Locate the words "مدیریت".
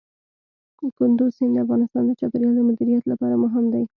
2.69-3.03